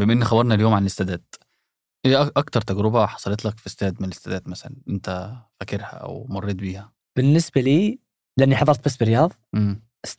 [0.00, 1.34] بما إن خبرنا اليوم عن الاستادات
[2.06, 6.92] إيه أكتر تجربة حصلت لك في استاد من الاستادات مثلا أنت فاكرها أو مريت بيها؟
[7.16, 7.98] بالنسبة لي
[8.38, 8.96] لأني حضرت بس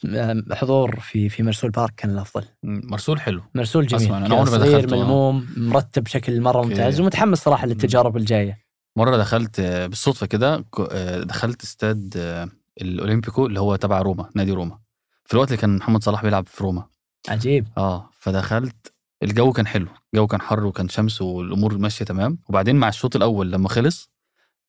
[0.05, 2.45] آم، حضور في في مرسول بارك كان الأفضل.
[2.63, 3.41] مرسول حلو.
[3.55, 4.03] مرسول جميل.
[4.03, 4.91] أسمع، عمري ما صغير.
[4.95, 6.61] ملموم مرتب بشكل مرة.
[6.61, 8.65] ممتاز ومتحمس صراحة للتجارب الجاية.
[8.97, 12.49] مرة دخلت آه، بالصدفة كده آه، دخلت استاد آه،
[12.81, 14.79] الأولمبيكو اللي هو تبع روما نادي روما.
[15.25, 16.85] في الوقت اللي كان محمد صلاح بيلعب في روما.
[17.29, 17.67] عجيب.
[17.77, 18.93] آه فدخلت
[19.23, 22.37] الجو كان حلو الجو كان حر وكان شمس والأمور ماشية تمام.
[22.49, 24.09] وبعدين مع الشوط الأول لما خلص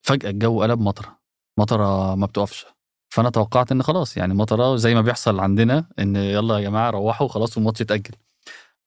[0.03, 1.19] فجأة الجو قلب مطرة
[1.59, 2.67] مطرة ما بتقفش.
[3.11, 7.29] فأنا توقعت إن خلاص يعني مطرة زي ما بيحصل عندنا إن يلا يا جماعة روحوا
[7.29, 8.15] خلاص والماتش اتأجل.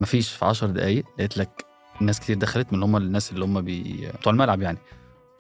[0.02, 1.66] مفيش في 10 دقايق لقيت لك
[2.02, 3.62] ناس كتير دخلت من هم الناس اللي هم.
[4.20, 4.78] بتوع الملعب يعني.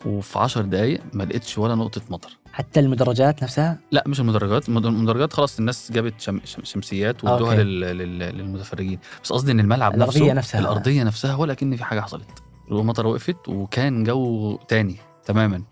[0.06, 2.38] وفي 10 دقايق ما لقيتش ولا نقطة مطر.
[2.54, 4.70] حتى المدرجات نفسها؟ لا مش المدرجات.
[4.70, 6.40] المد- المدرجات خلاص الناس جابت شم...
[6.46, 6.64] شم...
[6.64, 7.56] شمسيات وادوها.
[7.56, 7.80] لل...
[7.80, 8.20] لل...
[8.20, 9.00] للمتفرجين.
[9.24, 10.60] بس قصدي إن الملعب الأرضية نفسه نفسها.
[10.62, 12.28] الأرضية نفسها ولا كان في حاجة حصلت.
[12.72, 15.64] المطره وقفت وكان جو تاني تماما.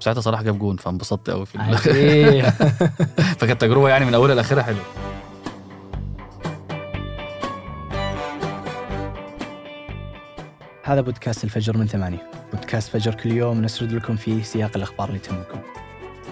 [0.00, 1.58] ساعتها صلاح جاب جون فانبسطت قوي في
[3.38, 4.82] فكانت تجربة يعني من أولها لآخرها حلوة.
[10.82, 12.30] هذا بودكاست الفجر من ثمانية.
[12.52, 15.60] بودكاست فجر كل يوم نسرد لكم فيه سياق الأخبار اللي تهمكم.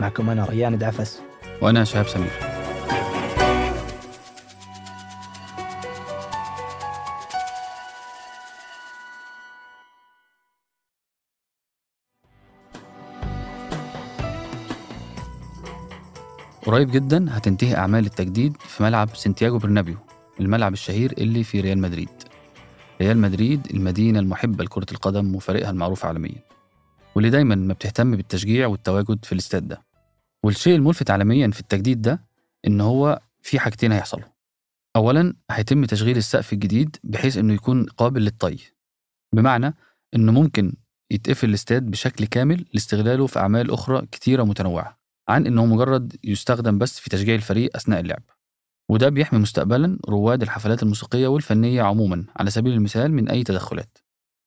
[0.01, 1.23] معكم أنا ريان دعفس.
[1.61, 2.31] وأنا شهاب سمير.
[16.67, 19.97] قريب جدا هتنتهي أعمال التجديد في ملعب سانتياغو برنابيو
[20.41, 22.09] الملعب الشهير اللي في ريال مدريد.
[23.01, 26.43] ريال مدريد المدينة المحبة لكرة القدم وفريقها المعروف عالميا
[27.15, 29.83] واللي دايما ما بتهتم بالتشجيع والتواجد في الاستاد ده.
[30.43, 32.21] والشيء الملفت عالميا في التجديد ده
[32.67, 34.29] إن هو في حاجتين هيحصلوا.
[34.97, 38.59] اولا هيتم تشغيل السقف الجديد بحيث إنه يكون قابل للطي.
[39.35, 39.75] بمعنى
[40.15, 40.75] إنه ممكن
[41.11, 47.01] يتقفل الاستاد بشكل كامل لاستغلاله في أعمال أخرى كتيرة متنوعة عن إنه مجرد يستخدم بس
[47.01, 48.23] في تشجيع الفريق أثناء اللعب.
[48.89, 53.99] وده بيحمي مستقبلا رواد الحفلات الموسيقية والفنية عموما على سبيل المثال من أي تدخلات.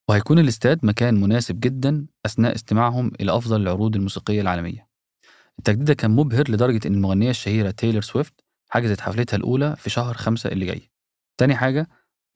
[0.10, 4.88] وهيكون الاستاد مكان مناسب جدا أثناء استماعهم إلى أفضل العروض الموسيقية العالمية.
[5.60, 8.34] التجديد كان مبهر لدرجة إن المغنية الشهيرة تايلور سويفت
[8.70, 10.92] حجزت حفلتها الأولى في شهر خمسة اللي جاي.
[11.38, 11.88] تاني حاجة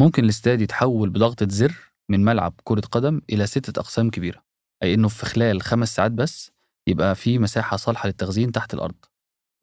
[0.01, 4.43] ممكن الاستاد يتحول بضغطة زر من ملعب كرة قدم إلى ستة أقسام كبيرة
[4.83, 6.51] أي إنه في خلال خمس ساعات بس
[6.87, 8.95] يبقى في مساحة صالحة للتخزين تحت الأرض.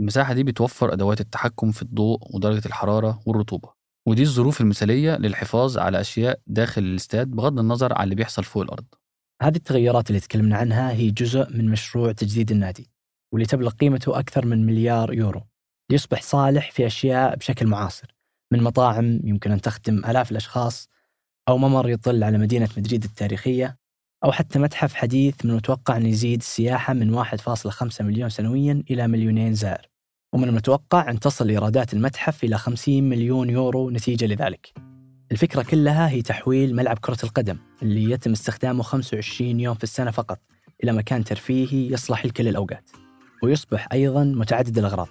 [0.00, 3.72] المساحة دي بتوفر أدوات التحكم في الضوء ودرجة الحرارة والرطوبة
[4.08, 8.84] ودي الظروف المثالية للحفاظ على أشياء داخل الاستاد بغض النظر عن اللي بيحصل فوق الأرض.
[9.42, 12.90] هذه التغيرات اللي تكلمنا عنها هي جزء من مشروع تجديد النادي
[13.32, 15.42] واللي تبلغ قيمته أكثر من مليار يورو.
[15.90, 18.16] ليصبح صالح في أشياء بشكل معاصر
[18.52, 20.88] من مطاعم يمكن أن تخدم آلاف الأشخاص
[21.48, 23.78] أو ممر يطل على مدينة مدريد التاريخية
[24.24, 29.54] أو حتى متحف حديث من المتوقع أن يزيد السياحة من 1.5 مليون سنويا إلى مليونين
[29.54, 29.87] زائر.
[30.32, 34.72] ومن المتوقع أن تصل إيرادات المتحف إلى 50 مليون يورو نتيجة لذلك.
[35.32, 40.38] الفكرة كلها هي تحويل ملعب كرة القدم اللي يتم استخدامه 25 يوم في السنة فقط
[40.84, 42.90] إلى مكان ترفيهي يصلح لكل الأوقات
[43.42, 45.08] ويصبح أيضا متعدد الأغراض.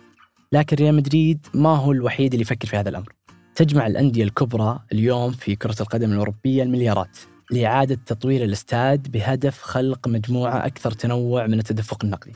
[0.52, 3.14] لكن ريال مدريد ما هو الوحيد اللي يفكر في هذا الأمر.
[3.56, 7.18] تجمع الأندية الكبرى اليوم في كرة القدم الأوروبية المليارات
[7.52, 12.34] لإعادة تطوير الاستاد بهدف خلق مجموعة أكثر تنوع من التدفق النقدي.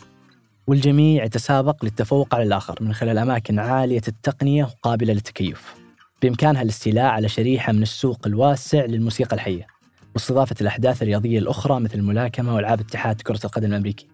[0.68, 5.76] والجميع يتسابق للتفوق على الآخر من خلال أماكن عالية التقنية وقابلة للتكيف
[6.22, 9.68] بإمكانها الاستيلاء على شريحة من السوق الواسع للموسيقى الحية
[10.14, 14.08] واستضافة الأحداث الرياضية الأخرى مثل الملاكمة وألعاب اتحاد كرة القدم الأمريكي.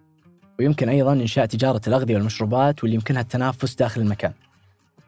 [0.58, 4.32] ويمكن أيضا إنشاء تجارة الأغذية والمشروبات واللي يمكنها التنافس داخل المكان.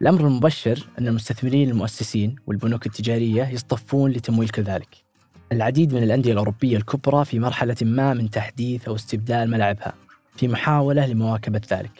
[0.02, 5.04] الأمر المبشر أن المستثمرين المؤسسين والبنوك التجارية يصطفون لتمويل كذلك.
[5.52, 9.94] العديد من الأندية الأوروبية الكبرى في مرحلة ما من تحديث أو استبدال ملاعبها.
[10.36, 11.90] في محاولة لمواكبة ذلك.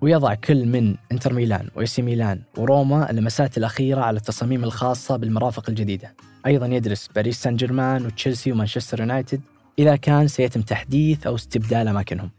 [0.00, 6.14] ويضع كل من انتر ميلان وإيسي ميلان وروما اللمسات الأخيرة على التصاميم الخاصة بالمرافق الجديدة.
[6.46, 9.40] أيضا يدرس باريس سان جيرمان وتشيلسي ومانشستر يونايتد
[9.78, 12.30] إذا كان سيتم تحديث أو استبدال أماكنهم.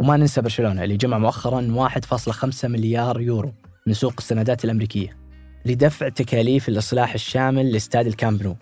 [0.00, 3.52] وما ننسى برشلونة اللي جمع مؤخرا 1.5 مليار يورو
[3.86, 5.16] من سوق السندات الأمريكية
[5.64, 8.56] لدفع تكاليف الإصلاح الشامل لاستاد الكامب نو.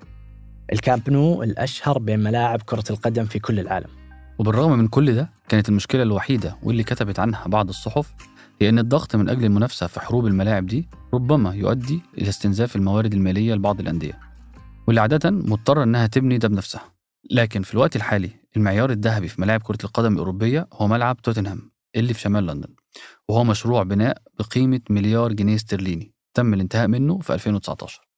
[0.72, 3.97] الكامب نو الأشهر بين ملاعب كرة القدم في كل العالم.
[4.38, 8.14] وبالرغم من كل ده كانت المشكلة الوحيدة واللي كتبت عنها بعض الصحف
[8.60, 13.14] هي إن الضغط من أجل المنافسة في حروب الملاعب دي ربما يؤدي إلى استنزاف الموارد
[13.14, 14.18] المالية لبعض الأندية
[14.86, 16.82] واللي عادة مضطرة إنها تبني ده بنفسها.
[17.30, 22.14] لكن في الوقت الحالي المعيار الذهبي في ملاعب كرة القدم الأوروبية هو ملعب توتنهام اللي
[22.14, 22.68] في شمال لندن
[23.28, 28.08] وهو مشروع بناء بقيمة مليار جنيه استرليني تم الانتهاء منه في 2019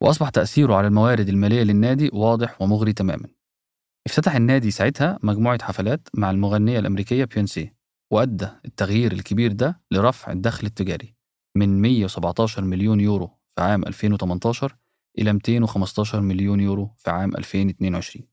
[0.00, 3.28] وأصبح تأثيره على الموارد المالية للنادي واضح ومغري تماما.
[4.06, 7.72] افتتح النادي ساعتها مجموعة حفلات مع المغنية الأمريكية بيونسي
[8.10, 11.14] وأدى التغيير الكبير ده لرفع الدخل التجاري
[11.54, 14.76] من 117 مليون يورو في عام 2018
[15.18, 18.26] إلى 215 مليون يورو في عام 2022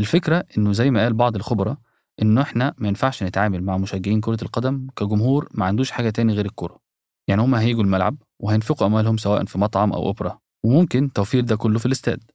[0.00, 1.76] الفكرة إنه زي ما قال بعض الخبراء
[2.22, 6.46] إنه إحنا ما ينفعش نتعامل مع مشجعين كرة القدم كجمهور ما عندوش حاجة تاني غير
[6.46, 6.80] الكرة
[7.28, 11.78] يعني هم هيجوا الملعب وهينفقوا أموالهم سواء في مطعم أو أوبرا وممكن توفير ده كله
[11.78, 12.30] في الاستاد.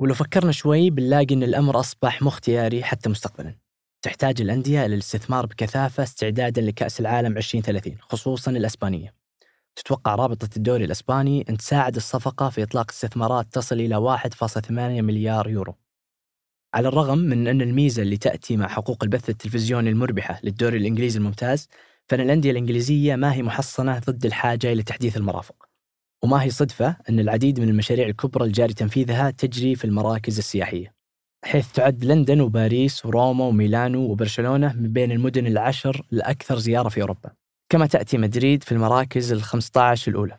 [0.00, 3.54] ولو فكرنا شوي بنلاقي أن الأمر أصبح مختياري حتى مستقبلا.
[4.02, 9.14] تحتاج الأندية إلى الاستثمار بكثافة استعدادا لكأس العالم 2030 خصوصا الأسبانية.
[9.76, 14.70] تتوقع رابطة الدوري الأسباني أن تساعد الصفقة في إطلاق استثمارات تصل إلى 1.8
[15.02, 15.74] مليار يورو.
[16.74, 21.68] على الرغم من أن الميزة اللي تأتي مع حقوق البث التلفزيوني المربحة للدوري الإنجليزي الممتاز
[22.08, 25.69] فإن الأندية الإنجليزية ما هي محصنة ضد الحاجة إلى تحديث المرافق.
[26.24, 30.94] وما هي صدفة أن العديد من المشاريع الكبرى الجاري تنفيذها تجري في المراكز السياحية
[31.44, 37.30] حيث تعد لندن وباريس وروما وميلانو وبرشلونة من بين المدن العشر الأكثر زيارة في أوروبا
[37.72, 40.38] كما تأتي مدريد في المراكز ال 15 الأولى.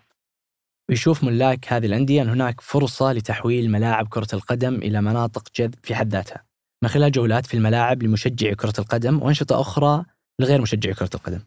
[0.89, 5.95] ويشوف ملاك هذه الأندية أن هناك فرصة لتحويل ملاعب كرة القدم إلى مناطق جذب في
[5.95, 6.43] حد ذاتها
[6.83, 10.05] من خلال جولات في الملاعب لمشجعي كرة القدم وأنشطة أخرى
[10.39, 11.39] لغير مشجعي كرة القدم.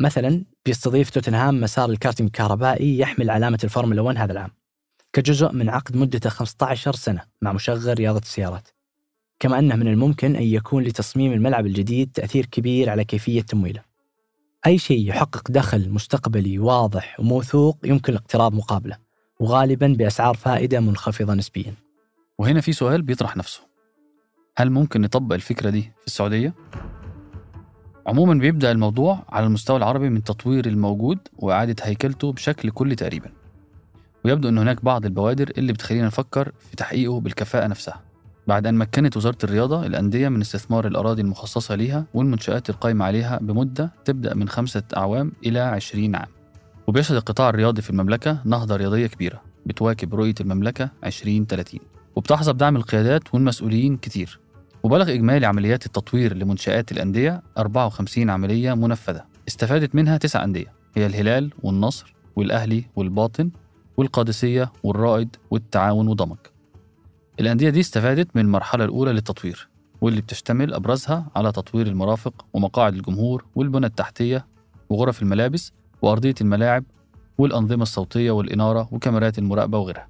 [0.00, 4.50] مثلا بيستضيف توتنهام مسار الكارتينج الكهربائي يحمل علامة الفورمولا 1 هذا العام
[5.12, 8.68] كجزء من عقد مدته 15 سنة مع مشغل رياضة السيارات.
[9.38, 13.82] كما أنه من الممكن أن يكون لتصميم الملعب الجديد تأثير كبير على كيفية تمويله.
[14.66, 18.98] أي شيء يحقق دخل مستقبلي واضح وموثوق يمكن الاقتراض مقابله
[19.40, 21.74] وغالبا بأسعار فائدة منخفضة نسبيا.
[22.38, 23.60] وهنا في سؤال بيطرح نفسه.
[24.56, 26.54] هل ممكن نطبق الفكرة دي في السعودية؟
[28.06, 33.30] عموما بيبدأ الموضوع على المستوى العربي من تطوير الموجود وإعادة هيكلته بشكل كلي تقريبا.
[34.24, 38.00] ويبدو أن هناك بعض البوادر اللي بتخلينا نفكر في تحقيقه بالكفاءة نفسها.
[38.46, 43.92] بعد أن مكنت وزارة الرياضة الأندية من استثمار الأراضي المخصصة ليها والمنشآت القائمة عليها بمدة
[44.04, 46.28] تبدأ من خمسة أعوام إلى عشرين عام.
[46.86, 51.80] وبيشهد القطاع الرياضي في المملكة نهضة رياضية كبيرة بتواكب رؤية المملكة 2030
[52.16, 54.40] وبتحظى بدعم القيادات والمسؤولين كتير.
[54.82, 59.24] وبلغ إجمالي عمليات التطوير لمنشآت الأندية 54 عملية منفذة.
[59.48, 60.72] استفادت منها تسع أندية.
[60.94, 63.50] هي الهلال والنصر والأهلي والباطن
[63.96, 66.50] والقادسية والرائد والتعاون وضمك.
[67.40, 69.68] الأندية دي استفادت من المرحلة الأولى للتطوير
[70.00, 74.46] واللي بتشتمل أبرزها على تطوير المرافق ومقاعد الجمهور والبنى التحتية
[74.90, 75.72] وغرف الملابس
[76.02, 76.84] وأرضية الملاعب
[77.38, 80.09] والأنظمة الصوتية والإنارة وكاميرات المراقبة وغيرها.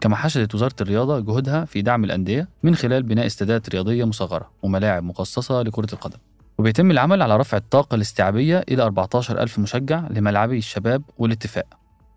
[0.00, 5.04] كما حشدت وزارة الرياضة جهودها في دعم الأندية من خلال بناء استادات رياضية مصغرة وملاعب
[5.04, 6.18] مخصصة لكرة القدم.
[6.58, 11.66] وبيتم العمل على رفع الطاقة الاستيعابية إلى 14 ألف مشجع لملعبي الشباب والاتفاق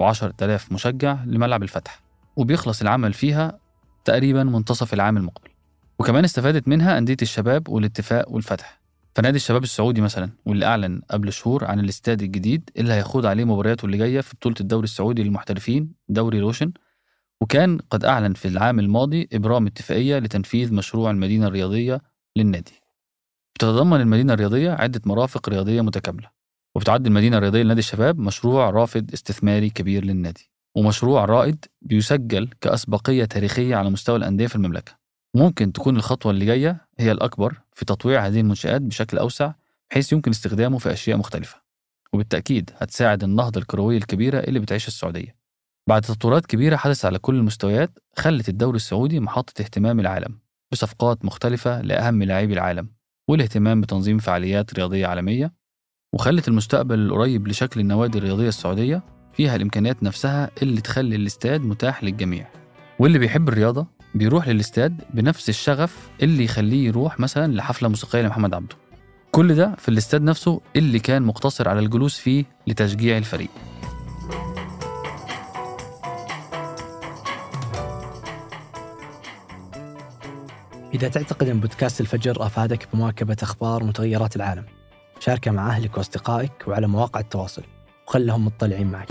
[0.04, 2.02] و10000 مشجع لملعب الفتح.
[2.36, 3.60] وبيخلص العمل فيها
[4.06, 5.50] تقريبا منتصف العام المقبل.
[6.00, 8.80] وكمان استفادت منها أندية الشباب والاتفاق والفتح.
[9.16, 13.86] فنادي الشباب السعودي مثلا واللي أعلن قبل شهور عن الاستاد الجديد اللي هيخوض عليه مبارياته
[13.86, 16.72] اللي جاية في بطولة الدوري السعودي للمحترفين دوري روشن
[17.42, 22.02] وكان قد أعلن في العام الماضي إبرام اتفاقية لتنفيذ مشروع المدينة الرياضية
[22.36, 22.82] للنادي.
[23.56, 26.30] بتتضمن المدينة الرياضية عدة مرافق رياضية متكاملة
[26.76, 33.76] وبتعد المدينة الرياضية لنادي الشباب مشروع رافد استثماري كبير للنادي ومشروع رائد بيسجل كأسبقية تاريخية
[33.76, 35.00] على مستوى الأندية في المملكة.
[35.36, 39.52] ممكن تكون الخطوة اللي جاية هي الأكبر في تطوير هذه المنشآت بشكل أوسع
[39.92, 41.62] بحيث يمكن استخدامه في أشياء مختلفة
[42.14, 45.39] وبالتأكيد هتساعد النهضة الكروية الكبيرة اللي بتعيش السعودية.
[45.90, 50.40] بعد تطورات كبيرة حدثت على كل المستويات خلت الدوري السعودي محطة اهتمام العالم
[50.72, 52.90] بصفقات مختلفة لأهم لاعبي العالم
[53.30, 55.54] والاهتمام بتنظيم فعاليات رياضية عالمية
[56.14, 59.04] وخلت المستقبل القريب لشكل النوادي الرياضية السعودية
[59.34, 62.48] فيها الإمكانيات نفسها اللي تخلي الاستاد متاح للجميع.
[63.00, 68.76] واللي بيحب الرياضة بيروح للاستاد بنفس الشغف اللي يخليه يروح مثلا لحفلة موسيقية لمحمد عبده.
[69.32, 73.50] كل ده في الاستاد نفسه اللي كان مقتصر على الجلوس فيه لتشجيع الفريق.
[80.94, 84.66] إذا تعتقد أن بودكاست الفجر أفادك بمواكبة أخبار ومتغيرات العالم
[85.20, 87.64] شاركه مع أهلك وأصدقائك وعلى مواقع التواصل
[88.08, 89.10] وخلهم مطلعين معك.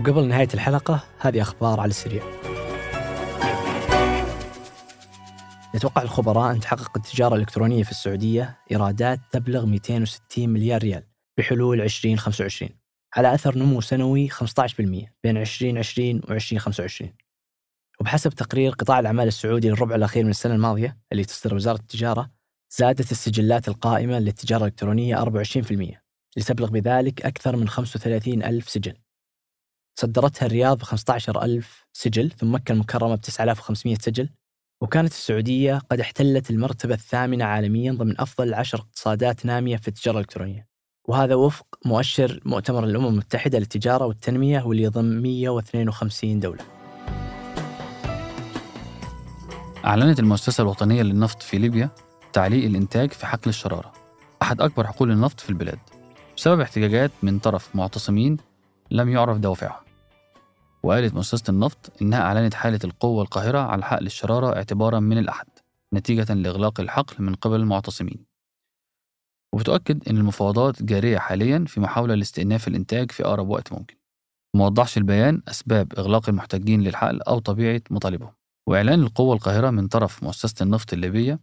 [0.00, 2.22] وقبل نهاية الحلقة هذه أخبار على السريع.
[5.74, 11.02] يتوقع الخبراء أن تحقق التجارة الإلكترونية في السعودية إيرادات تبلغ 260 مليار ريال
[11.38, 12.70] بحلول 2025
[13.16, 14.42] على أثر نمو سنوي 15%
[15.24, 17.25] بين 2020 و 2025
[18.06, 22.30] وبحسب تقرير قطاع الأعمال السعودي للربع الأخير من السنة الماضية اللي تصدر وزارة التجارة
[22.76, 26.00] زادت السجلات القائمة للتجارة الإلكترونية 24%
[26.36, 28.94] لتبلغ بذلك أكثر من 35 ألف سجل.
[29.98, 34.28] صدرتها الرياض ب 15 ألف سجل ثم مكة المكرمة ب 9500 سجل
[34.82, 40.68] وكانت السعودية قد احتلت المرتبة الثامنة عالميا ضمن أفضل عشر اقتصادات نامية في التجارة الإلكترونية.
[41.08, 46.75] وهذا وفق مؤشر مؤتمر الأمم المتحدة للتجارة والتنمية واللي يضم 152 دولة.
[49.86, 51.90] أعلنت المؤسسة الوطنية للنفط في ليبيا
[52.32, 53.92] تعليق الإنتاج في حقل الشرارة
[54.42, 55.78] أحد أكبر حقول النفط في البلاد
[56.36, 58.36] بسبب احتجاجات من طرف معتصمين
[58.90, 59.84] لم يعرف دوافعهم
[60.82, 65.46] وقالت مؤسسة النفط إنها أعلنت حالة القوة القاهرة على حقل الشرارة اعتبارا من الأحد
[65.94, 68.24] نتيجة لإغلاق الحقل من قبل المعتصمين.
[69.52, 73.96] وبتؤكد إن المفاوضات جارية حاليا في محاولة لاستئناف الإنتاج في أقرب وقت ممكن.
[74.54, 78.32] موضحش البيان أسباب إغلاق المحتجين للحقل أو طبيعة مطالبهم.
[78.68, 81.40] وإعلان القوة القاهرة من طرف مؤسسة النفط الليبية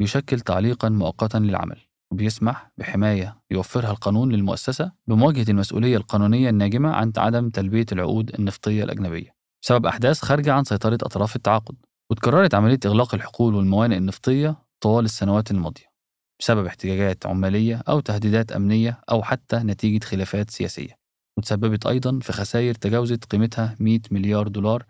[0.00, 1.80] يشكل تعليقا مؤقتا للعمل
[2.12, 9.36] وبيسمح بحماية يوفرها القانون للمؤسسة بمواجهة المسؤولية القانونية الناجمة عن عدم تلبية العقود النفطية الأجنبية.
[9.62, 11.76] بسبب أحداث خارجة عن سيطرة أطراف التعاقد
[12.10, 15.86] وتكررت عملية إغلاق الحقول والموانئ النفطية طوال السنوات الماضية
[16.40, 20.98] بسبب احتجاجات عمالية أو تهديدات أمنية أو حتى نتيجة خلافات سياسية
[21.38, 24.84] وتسببت أيضا في خسائر تجاوزت قيمتها 100 مليار دولار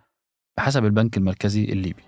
[0.56, 2.02] بحسب البنك المركزي الليبي.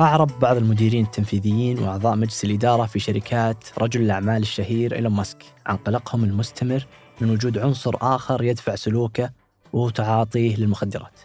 [0.00, 5.38] أعرب بعض المديرين التنفيذيين وأعضاء مجلس الإدارة في شركات رجل الأعمال الشهير إيلون ماسك.
[5.66, 6.86] عن قلقهم المستمر
[7.20, 9.30] من وجود عنصر آخر يدفع سلوكه
[9.72, 11.20] وهو تعاطيه للمخدرات.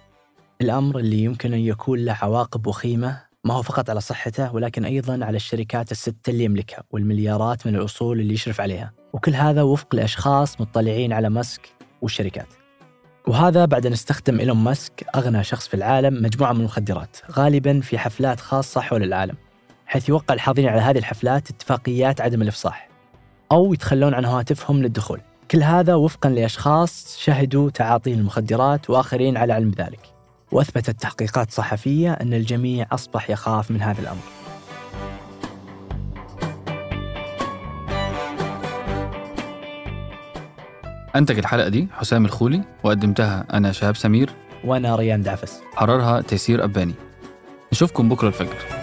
[0.62, 5.26] الأمر اللي يمكن أن يكون له عواقب وخيمة ما هو فقط على صحته ولكن أيضا
[5.26, 8.94] على الشركات الستة اللي يملكها والمليارات من الأصول اللي يشرف عليها.
[9.14, 11.70] وكل هذا وفق لأشخاص مطلعين على ماسك
[12.02, 12.63] والشركات.
[13.28, 17.98] وهذا بعد أن استخدم إيلون ماسك أغنى شخص في العالم مجموعة من المخدرات غالبا في
[17.98, 19.36] حفلات خاصة حول العالم
[19.86, 22.94] حيث يوقع الحاضرين على هذه الحفلات اتفاقيات عدم الإفصاح
[23.52, 25.22] أو يتخلون عن هواتفهم للدخول.
[25.52, 30.14] كل هذا وفقا لأشخاص شهدوا تعاطي المخدرات وآخرين على علم ذلك.
[30.52, 34.43] وأثبتت تحقيقات صحفية أن الجميع أصبح يخاف من هذا الأمر.
[41.16, 44.30] أنتج الحلقة دي حسام الخولي وقدمتها أنا شهاب سمير
[44.66, 45.62] وأنا ريان دعفس.
[45.76, 46.94] حررها تيسير أباني.
[47.74, 48.83] نشوفكم بكرة الفجر.